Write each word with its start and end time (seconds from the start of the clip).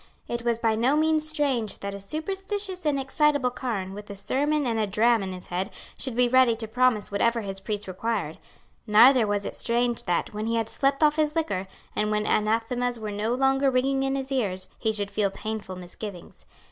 It 0.27 0.41
was 0.41 0.57
by 0.57 0.73
no 0.73 0.97
means 0.97 1.29
strange 1.29 1.77
that 1.81 1.93
a 1.93 2.01
superstitious 2.01 2.87
and 2.87 2.99
excitable 2.99 3.51
kerne, 3.51 3.93
with 3.93 4.09
a 4.09 4.15
sermon 4.15 4.65
and 4.65 4.79
a 4.79 4.87
dram 4.87 5.21
in 5.21 5.31
his 5.31 5.45
head, 5.49 5.69
should 5.95 6.15
be 6.15 6.27
ready 6.27 6.55
to 6.55 6.67
promise 6.67 7.11
whatever 7.11 7.41
his 7.41 7.59
priests 7.59 7.87
required; 7.87 8.39
neither 8.87 9.27
was 9.27 9.45
it 9.45 9.55
strange 9.55 10.05
that, 10.05 10.33
when 10.33 10.47
he 10.47 10.55
had 10.55 10.69
slept 10.69 11.03
off 11.03 11.17
his 11.17 11.35
liquor, 11.35 11.67
and 11.95 12.09
when 12.09 12.25
anathemas 12.25 12.97
were 12.97 13.11
no 13.11 13.35
longer 13.35 13.69
ringing 13.69 14.01
in 14.01 14.15
his 14.15 14.31
ears, 14.31 14.69
he 14.79 14.91
should 14.91 15.11
feel 15.11 15.29
painful 15.29 15.75
misgivings. 15.75 16.45